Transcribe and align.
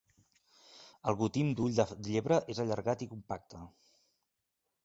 El 1.11 1.17
gotim 1.19 1.51
d'ull 1.59 1.77
de 1.81 1.85
llebre 2.07 2.39
és 2.55 2.65
allargat 2.65 3.07
i 3.07 3.09
compacte. 3.15 3.63